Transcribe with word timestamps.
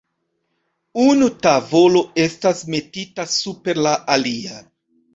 Unu 1.03 1.27
tavolo 1.43 2.03
estas 2.25 2.65
metita 2.77 3.29
super 3.37 3.85
la 3.89 3.97
alia. 4.19 4.61